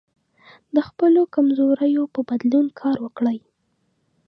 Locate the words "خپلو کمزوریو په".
0.87-2.21